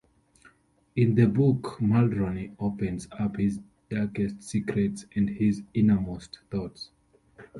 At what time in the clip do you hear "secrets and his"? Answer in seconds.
4.41-5.61